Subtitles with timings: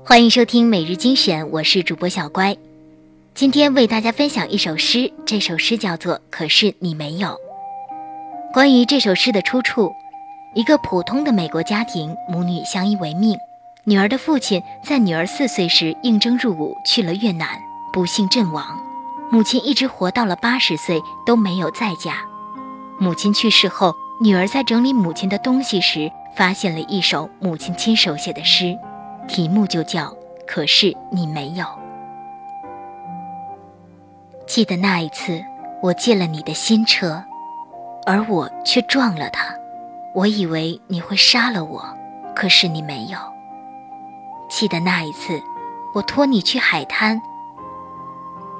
[0.00, 2.56] 欢迎收听每日精选，我是主播小乖。
[3.34, 7.28] 今天为大家分享一首诗，这首诗叫做《可是你没有》。
[8.54, 9.92] 关于这首诗的出处，
[10.54, 13.36] 一个普通的美国家庭，母女相依为命。
[13.84, 17.46] 女儿的父亲在女儿四岁时应征入伍去了越南，
[17.92, 18.64] 不幸阵亡。
[19.30, 22.16] 母亲一直活到了八十岁都没有再嫁。
[22.98, 28.74] 母亲去世后，女儿在整理母亲的东西时，发现了一首母亲亲手写的诗。
[29.28, 30.14] 题目就叫，
[30.46, 31.64] 可是你没有。
[34.46, 35.42] 记得那一次，
[35.80, 37.22] 我借了你的新车，
[38.04, 39.54] 而我却撞了它。
[40.14, 41.82] 我以为你会杀了我，
[42.34, 43.18] 可是你没有。
[44.50, 45.40] 记得那一次，
[45.94, 47.18] 我托你去海滩，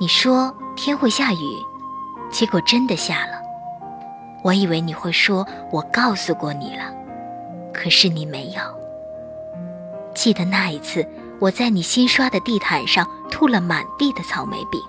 [0.01, 1.37] 你说天会下雨，
[2.31, 3.43] 结果真的下了。
[4.43, 6.85] 我以为你会说我告诉过你了，
[7.75, 8.82] 可是你没有。
[10.15, 11.07] 记得那一次，
[11.41, 14.81] 我在你新刷的地毯上吐了满地的草莓饼，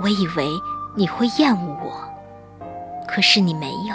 [0.00, 0.48] 我以为
[0.94, 1.92] 你会厌恶我，
[3.08, 3.94] 可是你没有。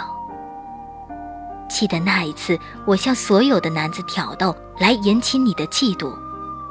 [1.68, 6.12] 记得那一次，我向所有的男子挑逗来引起你的嫉妒，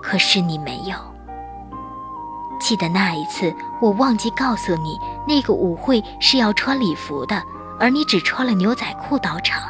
[0.01, 0.95] 可是你没有。
[2.59, 7.41] 记得那一次，我忘记告诉你那个舞会是要穿礼服的，
[7.79, 9.61] 而你只穿了牛仔裤到场，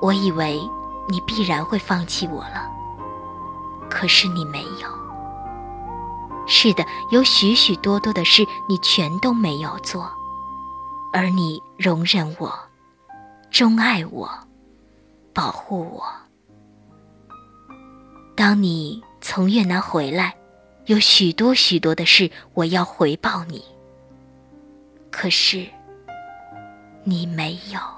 [0.00, 0.60] 我以为
[1.08, 2.77] 你必然会放弃我了。
[3.90, 4.88] 可是你没有。
[6.46, 10.10] 是的，有许许多多的事你全都没有做，
[11.12, 12.52] 而你容忍我，
[13.50, 14.30] 钟爱我，
[15.34, 16.04] 保护我。
[18.34, 20.34] 当你从越南回来，
[20.86, 23.62] 有许多许多的事我要回报你。
[25.10, 25.66] 可是
[27.04, 27.97] 你没有。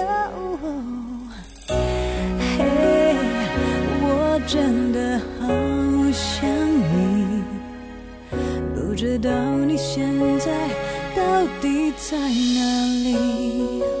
[4.51, 5.47] 真的好
[6.11, 7.41] 想你，
[8.75, 9.31] 不知道
[9.65, 10.51] 你现在
[11.15, 14.00] 到底在哪里。